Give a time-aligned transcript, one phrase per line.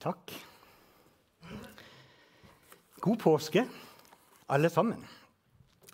[0.00, 0.32] Takk.
[3.00, 3.66] God påske,
[4.46, 5.02] alle sammen.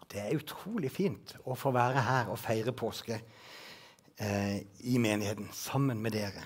[0.06, 5.98] Det er utrolig fint å få være her og feire påske eh, i menigheten sammen
[6.04, 6.44] med dere.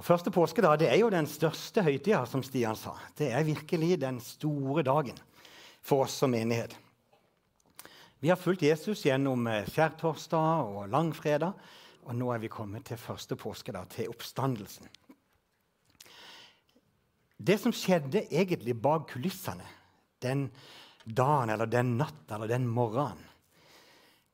[0.00, 2.94] Og Første påskedag det er jo den største høytida, som Stian sa.
[3.18, 5.20] Det er virkelig den store dagen
[5.84, 6.72] for oss som menighet.
[8.24, 11.60] Vi har fulgt Jesus gjennom eh, skjærtorsdag og langfredag,
[12.08, 14.88] og nå er vi kommet til første påskedag, til oppstandelsen.
[17.38, 19.66] Det som skjedde egentlig bak kulissene
[20.22, 20.48] den
[21.04, 23.24] dagen eller den natta eller den morgenen,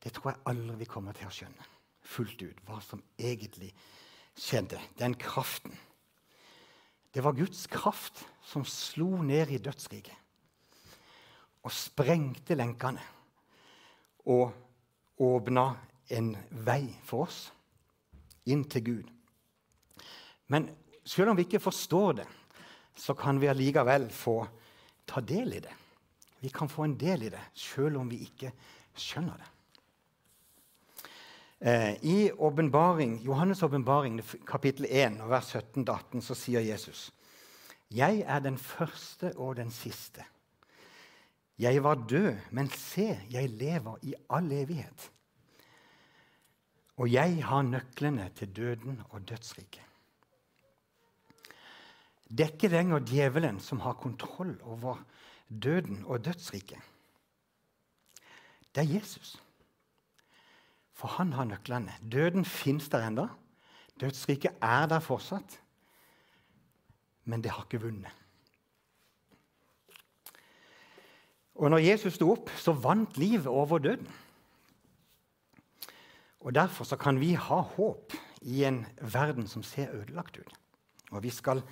[0.01, 1.69] det tror jeg aldri vi kommer til å skjønne
[2.05, 2.61] fullt ut.
[2.65, 3.71] Hva som egentlig
[4.37, 4.79] skjedde.
[4.97, 5.73] Den kraften.
[7.13, 10.21] Det var Guds kraft som slo ned i dødsriket
[11.65, 13.01] og sprengte lenkene
[14.29, 14.51] og
[15.25, 15.63] åpna
[16.13, 16.35] en
[16.67, 17.39] vei for oss
[18.45, 19.07] inn til Gud.
[20.53, 20.67] Men
[21.07, 22.27] selv om vi ikke forstår det,
[22.95, 24.39] så kan vi allikevel få
[25.05, 25.73] ta del i det.
[26.39, 28.51] Vi kan få en del i det selv om vi ikke
[28.95, 29.51] skjønner det.
[31.59, 37.11] Eh, I Johannes' åpenbaring, kapittel 1, vers 17-18, så sier Jesus.:
[37.89, 40.25] Jeg er den første og den siste.
[41.57, 45.11] Jeg var død, men se, jeg lever i all evighet.
[46.97, 49.84] Og jeg har nøklene til døden og dødsriket.
[52.29, 55.03] Det er ikke lenger djevelen som har kontroll over
[55.49, 56.79] døden og dødsriket.
[58.75, 59.35] Det er Jesus.
[60.95, 61.93] For han har nøklene.
[62.11, 63.27] Døden fins der ennå.
[64.01, 65.59] Dødsriket er der fortsatt.
[67.23, 68.11] Men det har ikke vunnet.
[71.55, 74.07] Og når Jesus sto opp, så vant livet over døden.
[76.45, 80.51] Og Derfor så kan vi ha håp i en verden som ser ødelagt ut.
[81.11, 81.63] Og Vi skal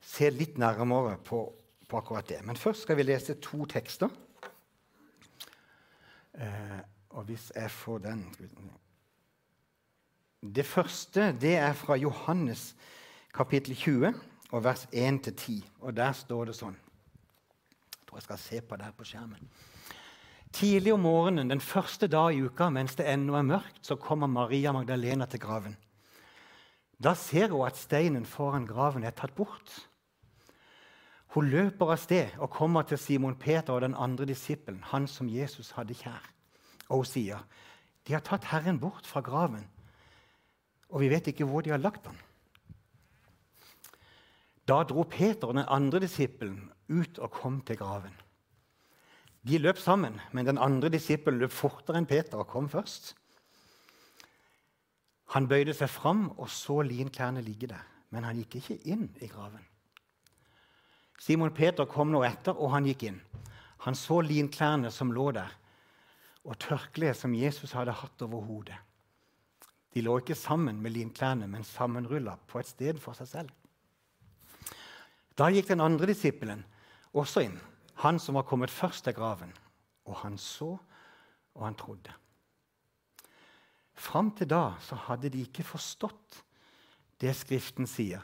[0.00, 1.44] se litt nærmere på,
[1.88, 2.40] på, akkurat det.
[2.44, 4.08] Men først skal vi lese to tekster.
[6.34, 6.78] Eh,
[7.10, 8.26] og hvis jeg får den
[10.40, 12.74] Det første det er fra Johannes
[13.34, 14.14] kapittel 20
[14.50, 15.62] og vers 1-10.
[15.80, 19.50] Og der står det sånn Jeg tror jeg skal se på det på skjermen.
[20.52, 24.26] Tidlig om morgenen den første dag i uka mens det ennå er mørkt, så kommer
[24.26, 25.76] Maria Magdalena til graven.
[26.98, 29.70] Da ser hun at steinen foran graven er tatt bort.
[31.30, 35.28] Hun løper av sted og kommer til Simon Peter og den andre disippelen, han som
[35.30, 36.24] Jesus hadde kjær.
[36.88, 37.38] Og hun sier,
[38.04, 39.68] 'De har tatt Herren bort fra graven,
[40.88, 42.18] og vi vet ikke hvor de har lagt ham.'
[44.66, 48.14] Da dro Peter og den andre disippelen ut og kom til graven.
[49.46, 53.14] De løp sammen, men den andre disippelen løp fortere enn Peter og kom først.
[55.34, 59.26] Han bøyde seg fram og så linklærne ligge der, men han gikk ikke inn i
[59.30, 59.69] graven.
[61.20, 63.18] Simon Peter kom nå etter, og han gikk inn.
[63.84, 65.52] Han så linklærne som lå der,
[66.48, 68.78] og tørkleet som Jesus hadde hatt over hodet.
[69.92, 73.52] De lå ikke sammen med linklærne, men sammenrulla på et sted for seg selv.
[75.36, 76.64] Da gikk den andre disippelen
[77.16, 77.58] også inn,
[78.00, 79.52] han som var kommet først til graven.
[80.08, 80.72] Og han så,
[81.54, 82.14] og han trodde.
[84.00, 86.40] Fram til da så hadde de ikke forstått
[87.20, 88.22] det Skriften sier,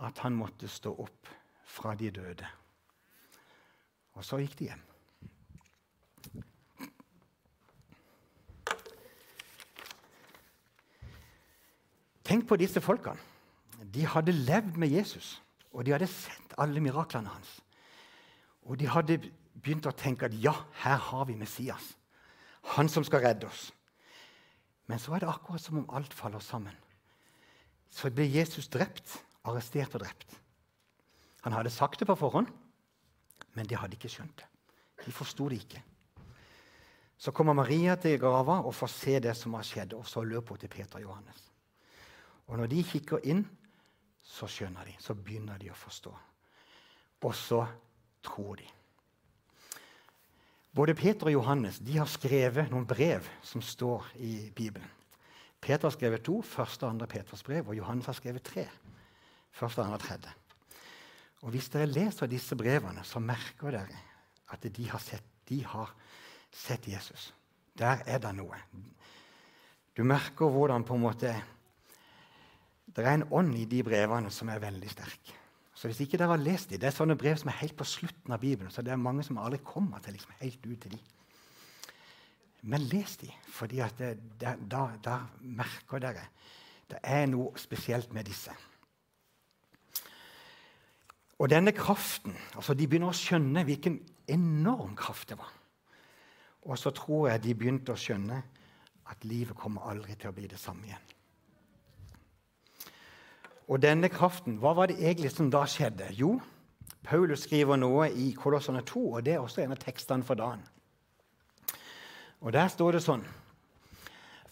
[0.00, 1.28] at han måtte stå opp
[1.74, 2.46] fra de døde.
[4.14, 4.82] Og så gikk de hjem.
[12.24, 13.20] Tenk på disse folkene.
[13.94, 15.42] De hadde levd med Jesus,
[15.72, 17.58] og de hadde sett alle miraklene hans.
[18.64, 19.18] Og de hadde
[19.60, 21.92] begynt å tenke at ja, her har vi Messias.
[22.74, 23.68] Han som skal redde oss.
[24.88, 26.74] Men så er det akkurat som om alt faller sammen.
[27.92, 30.38] Så ble Jesus drept, arrestert og drept.
[31.44, 32.48] Han hadde sagt det på forhånd,
[33.54, 34.48] men de hadde ikke skjønt det.
[35.04, 35.82] De forsto det ikke.
[37.20, 40.56] Så kommer Maria til grava og får se det som har skjedd, og så løper
[40.56, 41.42] hun til Peter og Johannes.
[42.48, 43.44] Og når de kikker inn,
[44.24, 46.12] så skjønner de, så begynner de å forstå.
[47.24, 47.60] Og så
[48.24, 48.66] tror de.
[50.74, 54.88] Både Peter og Johannes de har skrevet noen brev som står i Bibelen.
[55.60, 58.66] Peter har skrevet to, første og andre Peters brev, og Johannes har skrevet tre.
[59.54, 60.32] første, og andre tredje.
[61.44, 64.02] Og Hvis dere leser disse brevene, så merker dere
[64.54, 65.92] at de har sett, de har
[66.52, 67.32] sett Jesus.
[67.76, 68.56] Der er det noe.
[69.96, 71.34] Du merker hvordan på en måte
[72.94, 75.32] Det er en ånd i de brevene som er veldig sterk.
[75.74, 77.84] Så hvis ikke dere har lest dem, Det er sånne brev som er helt på
[77.84, 78.70] slutten av Bibelen.
[78.70, 81.00] så det er mange som aldri kommer til liksom helt ut til dem.
[82.62, 86.28] Men les dem, for da merker dere
[86.88, 88.52] det er noe spesielt med disse.
[91.44, 93.98] Og denne kraften altså De begynner å skjønne hvilken
[94.32, 95.50] enorm kraft det var.
[96.64, 98.38] Og så tror jeg de begynte å skjønne
[99.12, 101.10] at livet kommer aldri til å bli det samme igjen.
[103.68, 106.08] Og denne kraften, hva var det egentlig som da skjedde?
[106.16, 106.38] Jo,
[107.04, 110.64] Paulus skriver noe i Kolossene 2, og det er også en av tekstene for dagen.
[112.40, 113.24] Og Der står det sånn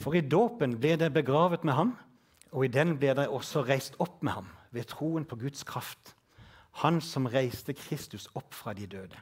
[0.01, 1.93] For i dåpen ble det begravet med ham,
[2.53, 6.15] og i den ble det også reist opp med ham ved troen på Guds kraft,
[6.81, 9.19] han som reiste Kristus opp fra de døde.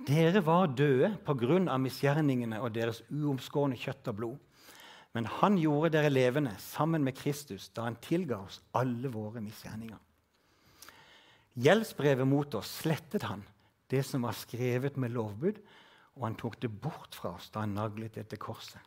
[0.00, 1.76] Dere var døde pga.
[1.76, 4.38] misgjerningene og deres uomskårne kjøtt og blod.
[5.12, 9.98] Men han gjorde dere levende sammen med Kristus da han tilga oss alle våre misgjerninger.
[11.60, 13.42] Gjeldsbrevet mot oss slettet han,
[13.90, 15.58] det som var skrevet med lovbud,
[16.16, 18.78] og han tok det bort fra oss da han naglet det til korset.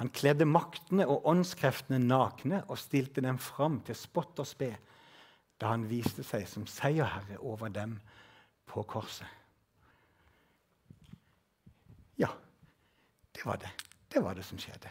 [0.00, 4.70] Han kledde maktene og åndskreftene nakne og stilte dem fram til spott og spe
[5.62, 7.94] da han viste seg som seierherre over dem
[8.66, 9.28] på korset.
[12.18, 12.32] Ja,
[13.34, 13.70] det var det.
[14.10, 14.90] Det var det som skjedde.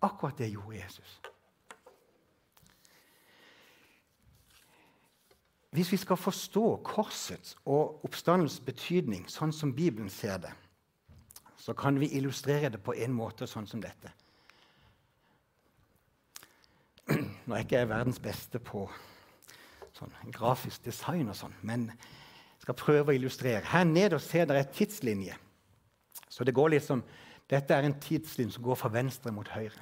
[0.00, 1.20] Akkurat det gjorde Jesus.
[5.70, 10.54] Hvis vi skal forstå korsets og oppstandelsens betydning sånn som Bibelen ser det,
[11.60, 14.14] så kan vi illustrere det på en måte sånn som dette.
[17.12, 18.86] Nå er ikke jeg verdens beste på
[19.98, 23.66] sånn grafisk design, og sånn, men jeg skal prøve å illustrere.
[23.66, 25.36] Her nede ser dere en tidslinje.
[26.28, 27.04] Så det går liksom,
[27.48, 29.80] Dette er en tidslinje som går fra venstre mot høyre.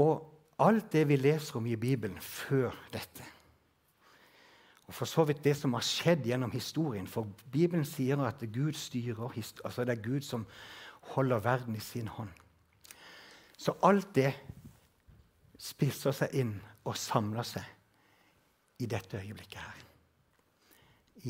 [0.00, 0.22] Og
[0.64, 3.26] alt det vi leser om i Bibelen før dette,
[4.88, 8.72] og for så vidt det som har skjedd gjennom historien For Bibelen sier at Gud
[8.76, 9.30] styrer,
[9.64, 10.46] altså det er Gud som
[11.14, 12.28] holder verden i sin hånd.
[13.56, 14.34] Så alt det
[15.58, 17.64] spisser seg inn og samler seg
[18.82, 19.82] i dette øyeblikket her.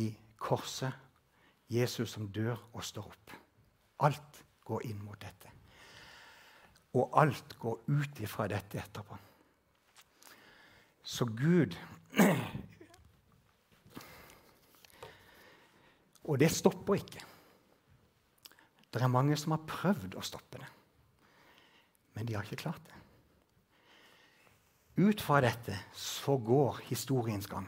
[0.01, 0.07] I
[0.41, 0.93] korset,
[1.71, 3.35] Jesus som dør og står opp.
[4.09, 5.51] Alt går inn mot dette.
[6.97, 9.17] Og alt går ut ifra dette etterpå.
[11.03, 11.77] Så Gud
[16.23, 17.25] Og det stopper ikke.
[18.95, 20.69] Det er mange som har prøvd å stoppe det,
[22.15, 23.02] men de har ikke klart det.
[25.03, 27.67] Ut fra dette så går historiens gang.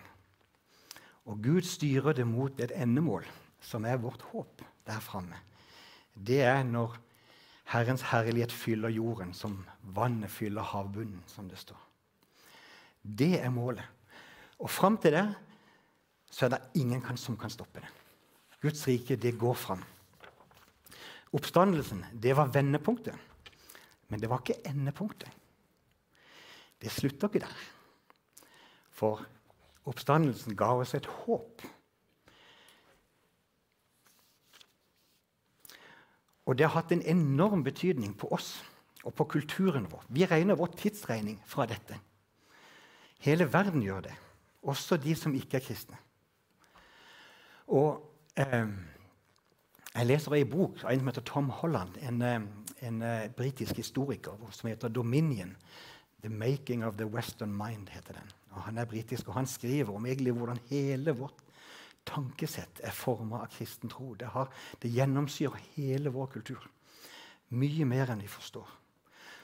[1.26, 3.24] Og Gud styrer det mot et endemål,
[3.64, 5.40] som er vårt håp der framme.
[6.14, 6.94] Det er når
[7.72, 9.64] Herrens herlighet fyller jorden, som
[9.96, 11.80] vannet fyller havbunnen, som det står.
[13.02, 13.84] Det er målet.
[14.60, 15.26] Og fram til det
[16.30, 17.90] så er det ingen som kan stoppe det.
[18.62, 19.82] Guds rike, det går fram.
[21.34, 23.14] Oppstandelsen, det var vendepunktet.
[24.08, 25.30] Men det var ikke endepunktet.
[26.84, 27.54] Det slutter ikke der.
[28.92, 29.24] For
[29.88, 31.64] oppstandelsen ga oss et håp.
[36.44, 38.58] Og det har hatt en enorm betydning på oss
[39.04, 40.04] og på kulturen vår.
[40.08, 41.96] Vi regner vår tidsregning fra dette.
[43.24, 44.14] Hele verden gjør det,
[44.62, 45.96] også de som ikke er kristne.
[47.72, 48.02] Og
[48.36, 48.68] eh,
[49.94, 52.40] Jeg leser ei bok av en som heter Tom Holland, en, eh,
[52.82, 55.54] en uh, britisk historiker som heter 'Dominion'.
[56.24, 57.90] 'The Making of the Western Mind'.
[57.90, 58.30] heter den.
[58.50, 61.42] Og han er britisk, og han skriver om egentlig hvordan hele vårt
[62.06, 64.14] tankesett er forma av kristen tro.
[64.14, 64.28] Det,
[64.82, 66.64] det gjennomsyrer hele vår kultur.
[67.52, 68.68] Mye mer enn vi forstår.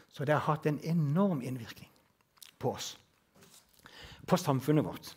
[0.09, 1.91] Så det har hatt en enorm innvirkning
[2.59, 2.97] på oss,
[4.27, 5.13] på samfunnet vårt.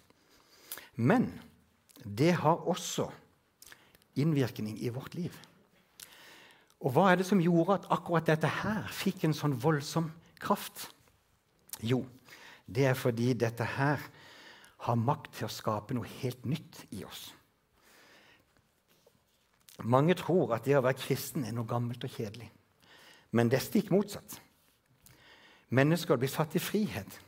[0.96, 1.30] Men
[2.04, 3.08] det har også
[4.20, 5.32] innvirkning i vårt liv.
[6.84, 10.12] Og hva er det som gjorde at akkurat dette her fikk en sånn voldsom
[10.44, 10.90] kraft?
[11.84, 12.04] Jo,
[12.66, 14.02] det er fordi dette her
[14.84, 17.32] har makt til å skape noe helt nytt i oss.
[19.84, 22.50] Mange tror at det å være kristen er noe gammelt og kjedelig.
[23.34, 24.38] Men det er stikk motsatt.
[25.74, 27.20] Mennesker blir satt i frihet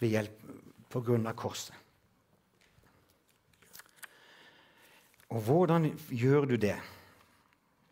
[0.00, 1.74] ved hjelp av korset.
[5.32, 6.76] Og hvordan gjør du det?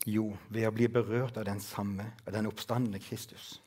[0.09, 3.59] Jo, ved å bli berørt av den samme, av den oppstandende Kristus.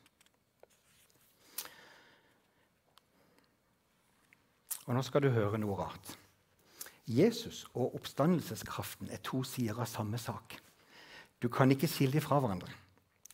[4.84, 6.16] Og nå skal du høre noe rart.
[7.06, 10.56] Jesus og oppstandelseskraften er to sider av samme sak.
[11.40, 12.70] Du kan ikke skille dem fra hverandre.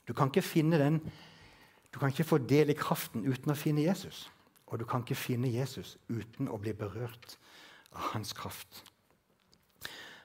[0.07, 0.99] Du kan ikke finne den,
[1.95, 4.29] du kan ikke få del i kraften uten å finne Jesus.
[4.71, 7.37] Og du kan ikke finne Jesus uten å bli berørt
[7.91, 8.85] av hans kraft.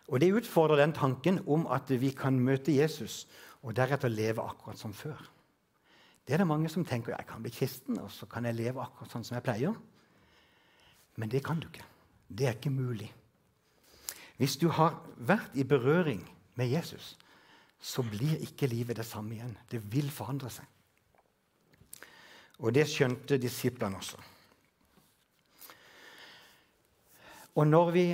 [0.08, 3.26] Og Det utfordrer den tanken om at vi kan møte Jesus
[3.64, 5.18] og deretter leve akkurat som før.
[6.26, 8.82] Det er det mange som tenker jeg kan bli kristen og så kan jeg leve
[8.82, 9.74] akkurat sånn som jeg pleier.
[11.16, 11.86] Men det kan du ikke.
[12.28, 13.12] Det er ikke mulig.
[14.38, 16.24] Hvis du har vært i berøring
[16.56, 17.16] med Jesus,
[17.80, 19.58] så blir ikke livet det samme igjen.
[19.72, 20.66] Det vil forandre seg.
[22.60, 24.18] Og det skjønte disiplene også.
[27.56, 28.06] Og når vi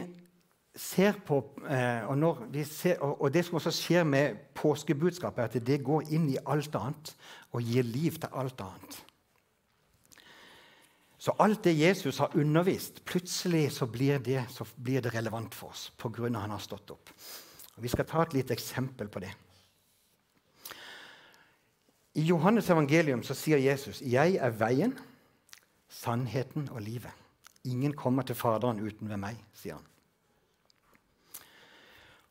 [0.75, 1.39] ser på
[1.69, 6.29] eh, og, ser, og, det som også skjer med påskebudskapet, er at det går inn
[6.31, 7.15] i alt annet
[7.51, 8.99] og gir liv til alt annet.
[11.21, 15.69] Så alt det Jesus har undervist, plutselig så blir det, så blir det relevant for
[15.69, 16.25] oss pga.
[16.25, 17.09] at han har stått opp.
[17.75, 19.31] Og vi skal ta et lite eksempel på det.
[22.13, 24.97] I Johannes evangelium så sier Jesus, 'Jeg er veien,
[25.89, 27.13] sannheten og livet'.
[27.63, 29.85] Ingen kommer til Faderen uten ved meg, sier han.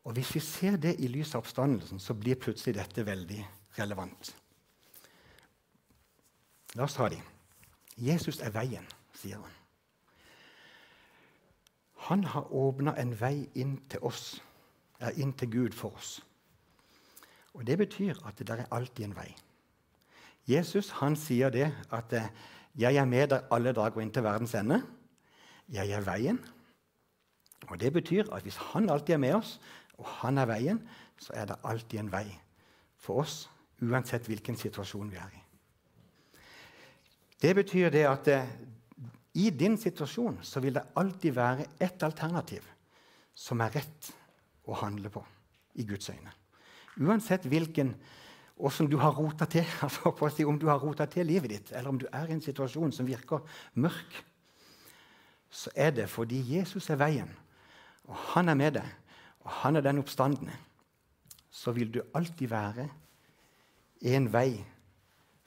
[0.05, 4.37] Og Hvis vi ser det i lys av oppstandelsen, så blir plutselig dette veldig relevant.
[6.75, 7.23] La oss ta de.
[8.01, 9.57] Jesus er veien, sier han.
[12.09, 14.41] Han har åpna en vei inn til oss,
[15.21, 16.21] inn til Gud for oss.
[17.55, 19.29] Og Det betyr at det der er alltid en vei.
[20.49, 22.13] Jesus han sier det at
[22.75, 24.83] 'jeg er med deg alle dager inn til verdens ende'.
[25.69, 26.41] Jeg er veien.
[27.69, 29.61] Og Det betyr at hvis han alltid er med oss,
[29.99, 30.89] og han er veien,
[31.19, 32.41] så er det alltid en vei
[32.97, 33.51] for oss,
[33.83, 35.40] uansett hvilken situasjon vi er i.
[37.41, 38.41] Det betyr det at det,
[39.41, 42.67] i din situasjon så vil det alltid være ett alternativ
[43.35, 44.11] som er rett
[44.69, 45.23] å handle på
[45.81, 46.33] i Guds øyne.
[47.01, 47.95] Uansett hvilken
[48.61, 49.65] du har rota til,
[50.51, 53.09] om du har rota til livet ditt, eller om du er i en situasjon som
[53.09, 53.41] virker
[53.81, 54.19] mørk,
[55.51, 57.31] så er det fordi Jesus er veien,
[58.05, 58.91] og han er med deg,
[59.41, 60.53] og han er den oppstandende.
[61.51, 62.89] Så vil du alltid være
[64.13, 64.61] en vei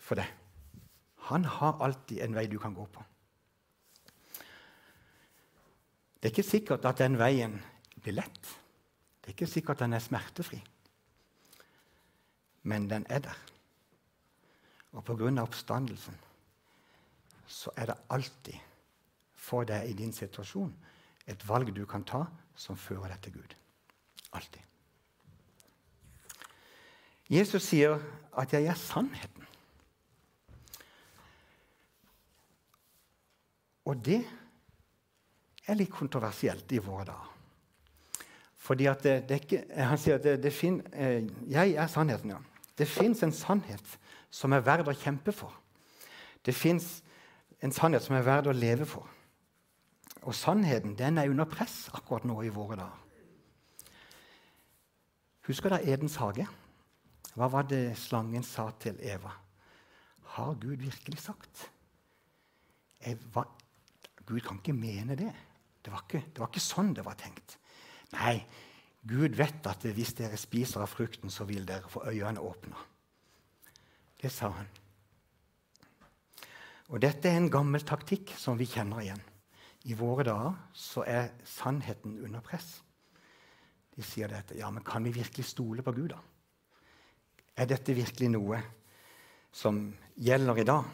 [0.01, 0.42] for deg.
[1.29, 3.03] Han har alltid en vei du kan gå på.
[6.19, 7.57] Det er ikke sikkert at den veien
[7.99, 8.51] blir lett.
[9.19, 10.59] Det er ikke sikkert at den er smertefri.
[12.63, 13.39] Men den er der.
[14.93, 15.41] Og pga.
[15.41, 16.15] oppstandelsen
[17.47, 18.59] så er det alltid
[19.35, 20.71] for deg i din situasjon
[21.27, 22.25] et valg du kan ta
[22.55, 23.55] som fører deg til Gud.
[24.33, 24.61] Alltid.
[27.29, 27.99] Jesus sier
[28.37, 29.42] at 'jeg er sannheten'.
[33.85, 34.21] Og det
[35.67, 37.29] er litt kontroversielt i våre dager.
[38.63, 42.31] Fordi at det, det ikke, Han sier at det, det fin, eh, 'jeg er sannheten',
[42.31, 42.37] ja.
[42.77, 43.99] Det fins en sannhet
[44.31, 45.53] som er verd å kjempe for.
[46.45, 47.03] Det fins
[47.61, 49.07] en sannhet som er verd å leve for.
[50.23, 52.99] Og sannheten den er under press akkurat nå i våre dager.
[55.47, 56.47] Husker dere Edens hage?
[57.35, 59.31] Hva var det slangen sa til Eva?
[60.35, 61.69] Har Gud virkelig sagt?
[63.03, 63.43] Eva,
[64.27, 65.31] Gud kan ikke mene det.
[65.83, 67.57] Det var ikke, det var ikke sånn det var tenkt.
[68.15, 68.37] Nei,
[69.03, 72.79] Gud vet at hvis dere spiser av frukten, så vil dere få øynene åpna.
[74.21, 74.69] Det sa han.
[76.93, 79.21] Og Dette er en gammel taktikk som vi kjenner igjen.
[79.83, 82.77] I våre dager så er sannheten under press.
[83.93, 84.55] De sier dette.
[84.57, 86.21] Ja, men kan vi virkelig stole på Gud, da?
[87.59, 88.61] Er dette virkelig noe
[89.53, 89.83] som
[90.15, 90.87] gjelder i dag?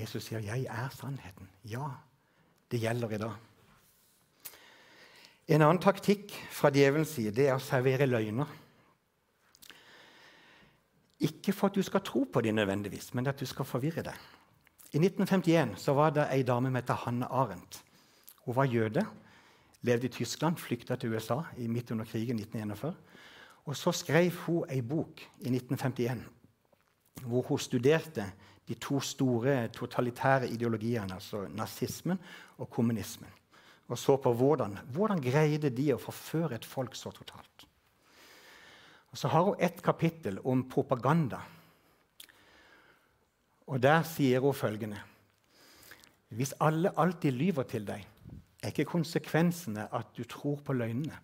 [0.00, 1.48] Jesus sier, 'Jeg er sannheten'.
[1.64, 1.90] Ja,
[2.70, 3.36] det gjelder i dag.
[5.48, 8.46] En annen taktikk fra djevelens side det er å servere løgner.
[11.20, 14.14] Ikke for at du skal tro på dem nødvendigvis, men at du skal forvirre deg.
[14.92, 17.82] I 1951 så var det ei dame som het Hanne Arendt.
[18.44, 19.06] Hun var jøde,
[19.82, 22.94] levde i Tyskland, flykta til USA i midt under krigen 1941.
[23.64, 26.24] Og Så skrev hun ei bok i 1951
[27.26, 28.32] hvor hun studerte
[28.68, 32.18] de to store totalitære ideologiene, altså nazismen
[32.58, 33.30] og kommunismen.
[33.88, 37.64] Og så på hvordan, hvordan greide de å forføre et folk så totalt.
[39.10, 41.40] Og Så har hun et kapittel om propaganda
[43.68, 45.00] og Der sier hun følgende
[46.28, 48.04] Hvis alle alltid lyver til deg,
[48.62, 51.16] er ikke konsekvensene at du tror på løgnene,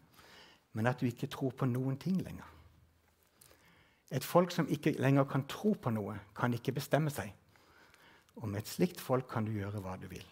[0.73, 2.47] men at du ikke tror på noen ting lenger.
[4.13, 7.33] Et folk som ikke lenger kan tro på noe, kan ikke bestemme seg.
[8.37, 10.27] Og med et slikt folk kan du gjøre hva du vil,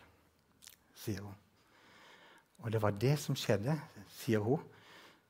[0.98, 1.38] sier hun.
[2.62, 3.74] Og det var det som skjedde,
[4.10, 4.60] sier hun,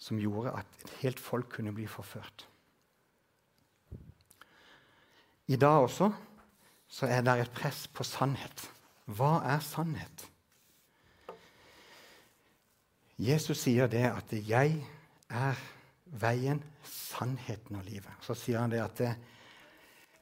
[0.02, 2.48] som gjorde at et helt folk kunne bli forført.
[5.46, 6.10] I dag også
[6.92, 8.66] så er det et press på sannhet.
[9.06, 10.26] Hva er sannhet?
[13.18, 14.84] Jesus sier det at 'jeg
[15.30, 15.56] er
[16.12, 18.20] veien, sannheten og livet'.
[18.20, 19.16] Så sier han det at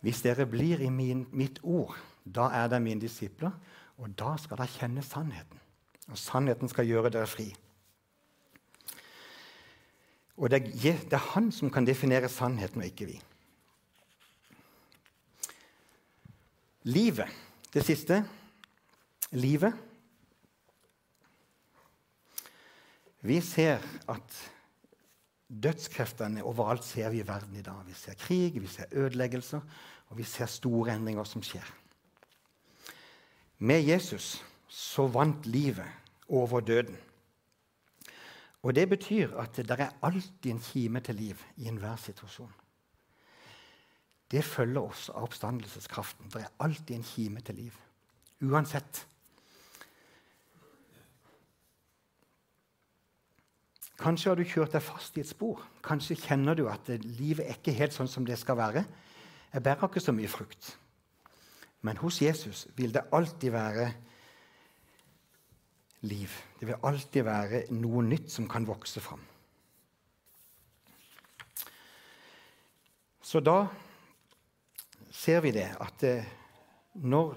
[0.01, 3.51] Hvis dere blir i min, mitt ord, da er dere mine disipler,
[3.99, 5.61] og da skal dere kjenne sannheten.
[6.09, 7.55] Og sannheten skal gjøre dere fri.
[10.37, 13.21] Og det er, det er han som kan definere sannheten, og ikke vi.
[16.83, 17.29] Livet.
[17.75, 18.25] Det siste.
[19.31, 19.75] Livet.
[23.21, 24.39] Vi ser at
[25.51, 27.83] dødskreftene overalt ser vi i verden i dag.
[27.87, 29.61] Vi ser krig, vi ser ødeleggelser,
[30.09, 31.67] og vi ser store endringer som skjer.
[33.59, 34.39] Med Jesus
[34.69, 35.87] så vant livet
[36.29, 36.97] over døden.
[38.63, 42.53] Og Det betyr at det er alltid en kime til liv i enhver situasjon.
[44.31, 46.31] Det følger oss av oppstandelseskraften.
[46.31, 47.79] Det er alltid en kime til liv.
[48.41, 49.07] Uansett.
[54.01, 55.61] Kanskje har du kjørt deg fast i et spor.
[55.85, 58.85] Kanskje kjenner du at livet er ikke helt sånn som det skal være.
[59.53, 60.71] Jeg bærer ikke så mye frukt.
[61.85, 63.91] Men hos Jesus vil det alltid være
[66.09, 66.33] liv.
[66.61, 69.21] Det vil alltid være noe nytt som kan vokse fram.
[73.21, 73.67] Så da
[75.13, 76.25] ser vi det at eh,
[76.95, 77.37] når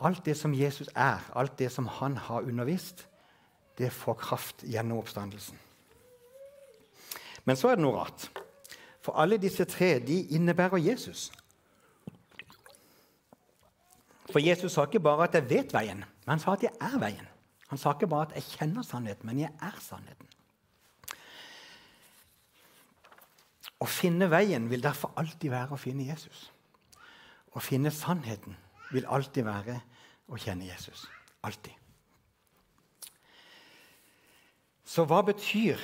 [0.00, 3.07] alt det som Jesus er, alt det som han har undervist,
[3.78, 5.58] det får kraft gjennom oppstandelsen.
[7.44, 8.28] Men så er det noe rart.
[9.00, 11.28] For alle disse tre de innebærer Jesus.
[14.28, 16.98] For Jesus sa ikke bare at 'jeg vet veien', men han sa at 'jeg er
[16.98, 17.28] veien'.
[17.68, 20.26] Han sa ikke bare at 'jeg kjenner sannheten', men 'jeg er sannheten'.
[23.80, 26.52] Å finne veien vil derfor alltid være å finne Jesus.
[27.54, 28.56] Å finne sannheten
[28.92, 29.80] vil alltid være
[30.28, 31.06] å kjenne Jesus.
[31.42, 31.72] Alltid.
[34.98, 35.78] Så hva betyr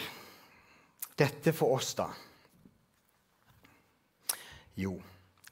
[1.14, 2.08] dette for oss, da?
[4.74, 4.96] Jo,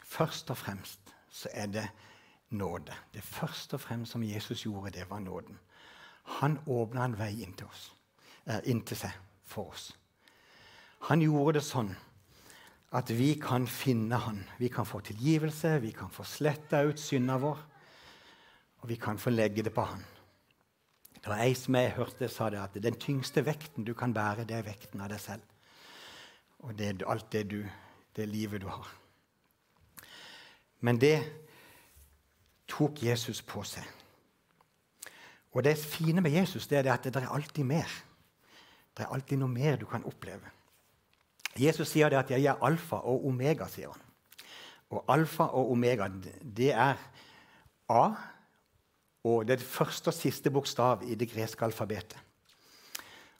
[0.02, 1.84] først og fremst så er det
[2.58, 2.96] nåde.
[3.14, 5.60] Det første og fremst som Jesus gjorde, det var nåden.
[6.42, 7.84] Han åpna en vei inn til, oss,
[8.50, 9.14] eh, inn til seg
[9.46, 9.92] for oss.
[11.06, 11.92] Han gjorde det sånn
[12.98, 14.42] at vi kan finne Han.
[14.58, 17.62] Vi kan få tilgivelse, vi kan få sletta ut synda vår,
[18.82, 20.02] og vi kan få legge det på Han.
[21.22, 24.44] Det var ei som jeg hørte sa det at den tyngste vekten du kan bære,
[24.44, 25.42] det er vekten av deg selv.
[26.66, 27.62] Og det er alt det, du,
[28.16, 28.88] det livet du har.
[30.80, 31.16] Men det
[32.66, 33.86] tok Jesus på seg.
[35.52, 37.90] Og det fine med Jesus det er at det er alltid mer.
[38.96, 40.50] Det er alltid noe mer du kan oppleve.
[41.58, 43.68] Jesus sier det at 'jeg er alfa og omega'.
[43.68, 44.00] sier han.
[44.90, 46.08] Og alfa og omega,
[46.56, 46.96] det er
[47.88, 48.14] A,
[49.24, 52.18] og det er det første og siste bokstav i det greske alfabetet.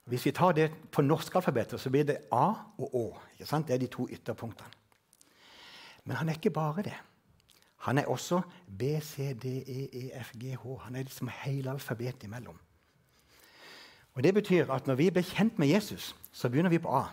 [0.04, 2.46] Hvis vi tar det på norsk alfabetet, så blir det A
[2.78, 3.04] og Å.
[3.38, 4.70] Det er de to ytterpunktene.
[6.04, 6.96] Men han er ikke bare det.
[7.86, 10.76] Han er også B, C, D, E, E, F, G, H.
[10.84, 12.58] Han er liksom hele alfabetet imellom.
[14.14, 17.04] Og Det betyr at når vi blir kjent med Jesus, så begynner vi på A.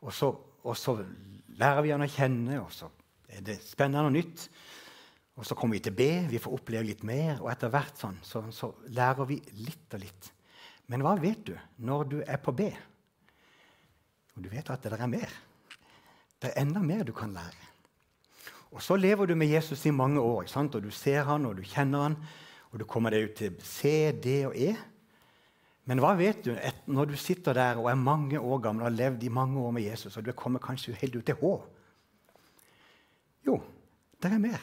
[0.00, 1.04] Og så, og så
[1.48, 2.88] lærer vi han å kjenne, og så
[3.28, 4.48] er det spennende og nytt.
[5.38, 8.16] Og så kommer vi til B, vi får oppleve litt mer, og etter hvert sånn,
[8.26, 10.30] så, så lærer vi litt og litt.
[10.90, 11.54] Men hva vet du
[11.86, 12.66] når du er på B?
[14.34, 15.30] Og du vet at det er mer.
[16.38, 17.66] Det er enda mer du kan lære.
[18.74, 21.62] Og så lever du med Jesus i mange år, og du ser han, og du
[21.62, 22.16] kjenner han,
[22.70, 24.74] og du kommer deg ut til C, D og E.
[25.88, 26.52] Men hva vet du
[26.86, 29.70] når du sitter der og er mange år gammel og har levd i mange år
[29.72, 31.54] med Jesus, og du kommer kanskje helt ut til H?
[33.46, 33.62] Jo,
[34.20, 34.60] det er mer.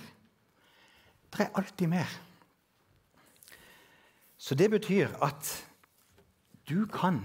[1.36, 2.12] Det er alltid mer.
[4.38, 5.50] Så det betyr at
[6.70, 7.20] du kan,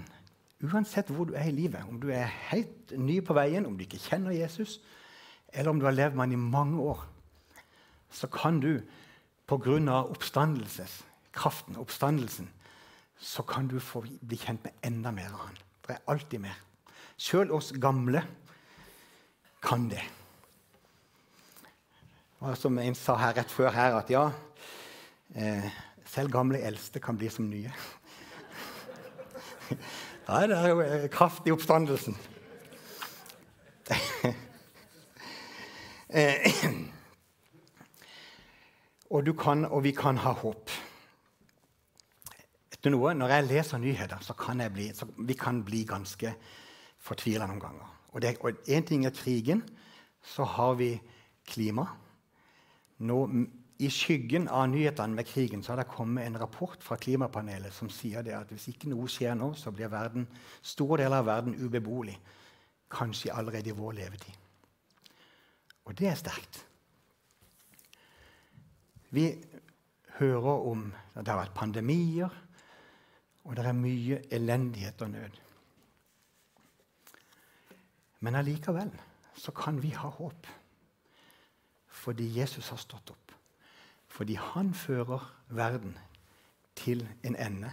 [0.62, 3.84] uansett hvor du er i livet, om du er helt ny på veien, om du
[3.84, 4.80] ikke kjenner Jesus,
[5.52, 7.06] eller om du har levd med han i mange år,
[8.10, 8.80] så kan du
[9.46, 10.02] pga.
[10.10, 12.50] oppstandelseskraften, oppstandelsen,
[13.18, 15.58] så kan du få bli kjent med enda mer av han.
[15.86, 16.58] Det er alltid mer.
[17.18, 18.22] Sjøl oss gamle
[19.62, 20.02] kan det.
[22.40, 24.30] Og som en sa her rett før her, at ja
[25.36, 25.66] eh,
[26.08, 27.70] Selv gamle eldste kan bli som nye.
[30.26, 32.16] ja, det er jo eh, kraft i oppstandelsen.
[36.10, 36.42] Eh,
[39.14, 40.70] og, kan, og, vi kan ha håp.
[42.74, 46.34] Etter noe, Når jeg leser nyheter, så kan bli, så vi kan bli ganske
[46.98, 47.86] fortvila noen ganger.
[48.10, 48.26] Og
[48.66, 49.62] Én ting er krigen.
[50.18, 50.98] Så har vi
[51.46, 51.86] klima.
[53.00, 53.16] Nå,
[53.80, 57.88] I skyggen av nyhetene med krigen så har det kommet en rapport fra klimapanelet som
[57.88, 60.26] sier at hvis ikke noe skjer nå, så blir verden,
[60.60, 62.18] store deler av verden ubeboelig.
[62.92, 64.36] Kanskje allerede i vår levetid.
[65.88, 66.60] Og det er sterkt.
[69.10, 69.30] Vi
[70.18, 70.84] hører om
[71.14, 72.36] at det har vært pandemier,
[73.48, 75.40] og det er mye elendighet og nød.
[78.20, 78.92] Men allikevel
[79.40, 80.46] så kan vi ha håp
[81.90, 83.32] fordi Jesus har stått opp.
[84.10, 85.98] Fordi han fører verden
[86.78, 87.72] til en ende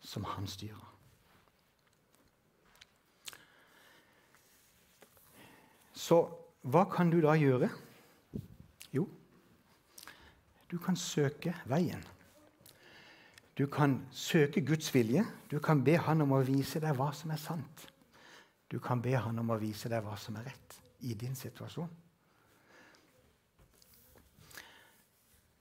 [0.00, 0.90] som han styrer.
[5.94, 6.18] Så
[6.62, 7.68] hva kan du da gjøre?
[8.92, 9.06] Jo,
[10.70, 12.02] du kan søke veien.
[13.58, 15.24] Du kan søke Guds vilje.
[15.50, 17.84] Du kan be Han om å vise deg hva som er sant.
[18.70, 21.90] Du kan be Han om å vise deg hva som er rett i din situasjon.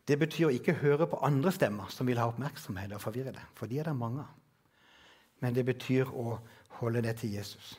[0.08, 3.46] Det betyr å ikke høre på andre stemmer som vil ha oppmerksomhet og forvirre deg,
[3.56, 4.26] for de er det mange.
[5.40, 6.38] Men det betyr å
[6.80, 7.74] holde deg til Jesus.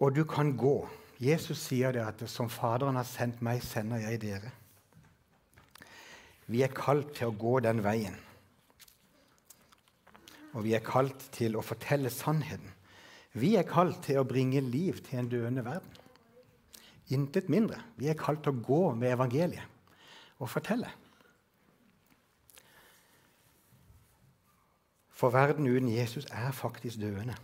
[0.00, 0.88] Og du kan gå.
[1.20, 4.52] Jesus sier det at 'som Faderen har sendt meg, sender jeg dere'.
[6.46, 8.16] Vi er kalt til å gå den veien.
[10.52, 12.72] Og vi er kalt til å fortelle sannheten.
[13.32, 16.03] Vi er kalt til å bringe liv til en døende verden.
[17.12, 17.82] Intet mindre.
[17.96, 19.66] Vi er kalt til å gå med evangeliet
[20.40, 20.88] og fortelle.
[25.14, 27.36] For verden uten Jesus er faktisk døende.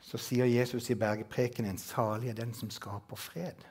[0.00, 3.66] Så sier Jesus i bergprekenen salig er den som skaper fred.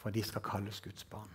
[0.00, 1.34] For de skal kalles Guds barn.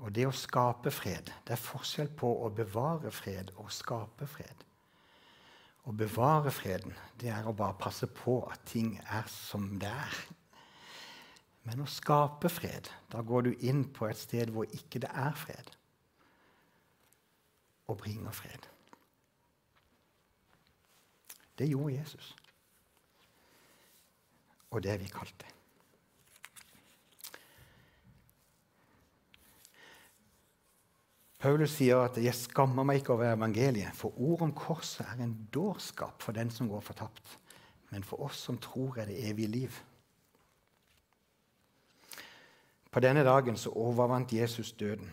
[0.00, 4.64] Og det å skape fred Det er forskjell på å bevare fred og skape fred.
[5.88, 10.18] Å bevare freden, det er å bare passe på at ting er som det er.
[11.68, 15.32] Men å skape fred, da går du inn på et sted hvor ikke det er
[15.36, 15.72] fred,
[17.90, 18.68] og bringer fred.
[21.58, 22.34] Det gjorde Jesus.
[24.70, 25.59] Og det er vi kalt det.
[31.40, 35.48] Paulus sier at 'jeg skammer meg ikke over evangeliet', for ord om korset er en
[35.54, 37.38] dårskap for den som går fortapt.
[37.90, 39.70] Men for oss som tror, er det evig liv.
[42.90, 45.10] På denne dagen så overvant Jesus døden.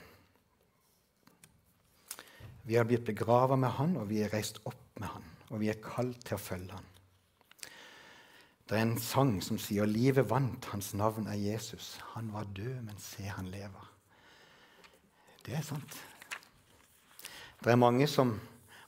[2.63, 5.23] Vi har blitt begravet med han, og vi er reist opp med han.
[5.49, 6.85] Og vi er kalt til å følge han.
[8.69, 12.01] Det er en sang som sier 'Livet vant, hans navn er Jesus'.
[12.13, 13.93] Han var død, men se, han lever.
[15.45, 16.03] Det er sant.
[17.63, 18.35] Det er mange, som,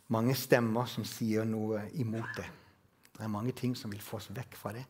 [0.07, 2.47] mange stemmer som sier noe imot det.
[3.15, 4.85] Det er mange ting som vil få oss vekk fra det.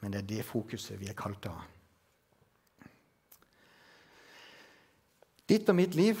[0.00, 1.62] Men det er det fokuset vi er kalt av.
[5.50, 6.20] Ditt og mitt liv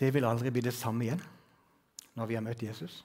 [0.00, 1.22] det vil aldri bli det samme igjen
[2.16, 3.02] når vi har møtt Jesus.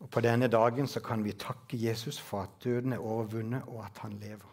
[0.00, 3.84] Og På denne dagen så kan vi takke Jesus for at døden er overvunnet, og
[3.84, 4.50] at han lever.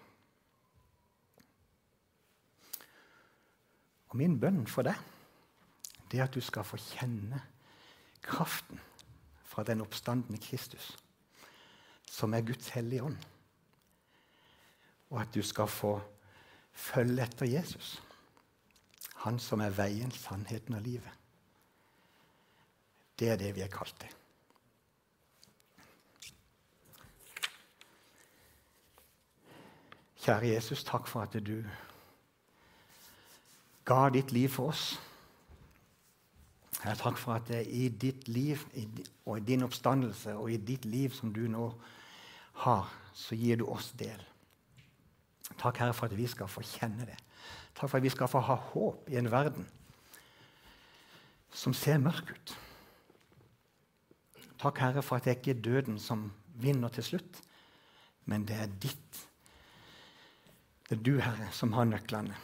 [4.11, 5.10] Og min bønn for deg
[6.11, 7.41] det er at du skal få kjenne
[8.21, 8.79] kraften
[9.43, 10.97] fra den oppstandende Kristus,
[12.05, 13.17] som er Guds hellige ånd.
[15.09, 16.01] Og at du skal få
[16.71, 18.01] følge etter Jesus,
[19.15, 21.11] han som er veien, sannheten og livet.
[23.19, 24.17] Det er det vi er kalt til.
[30.21, 31.63] Kjære Jesus, takk for at du
[33.85, 34.99] ga ditt liv for oss.
[36.81, 38.61] Jeg takk for at det er i ditt liv
[39.25, 41.67] og i din oppstandelse og i ditt liv som du nå
[42.63, 44.23] har, så gir du oss del.
[45.59, 47.19] Takk, Herre, for at vi skal få kjenne det.
[47.77, 49.67] Takk for at vi skal få ha håp i en verden
[51.53, 52.53] som ser mørk ut.
[54.61, 56.29] Takk, Herre, for at det ikke er døden som
[56.61, 57.41] vinner til slutt,
[58.25, 59.25] men det er ditt.
[60.89, 62.37] Det er du, Herre, som har nøklene.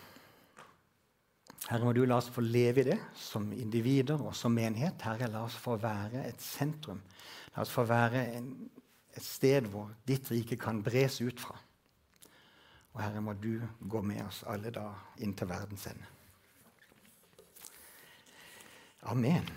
[1.66, 5.02] Herre, må du la oss få leve i det som individer og som menighet.
[5.04, 7.02] Herre, la oss få være et sentrum.
[7.56, 8.52] La oss få være en,
[9.18, 11.58] et sted hvor ditt rike kan bres ut fra.
[12.94, 14.86] Og Herre, må du gå med oss alle da
[15.26, 16.14] inn til verdens ende.
[19.08, 19.50] Amen.